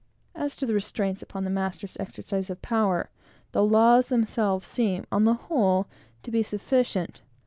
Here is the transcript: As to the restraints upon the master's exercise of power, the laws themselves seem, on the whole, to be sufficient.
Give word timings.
As 0.33 0.55
to 0.55 0.65
the 0.65 0.73
restraints 0.73 1.21
upon 1.21 1.43
the 1.43 1.51
master's 1.51 1.95
exercise 1.99 2.49
of 2.49 2.63
power, 2.63 3.11
the 3.51 3.63
laws 3.63 4.07
themselves 4.07 4.67
seem, 4.67 5.05
on 5.11 5.25
the 5.25 5.35
whole, 5.35 5.85
to 6.23 6.31
be 6.31 6.41
sufficient. 6.41 7.21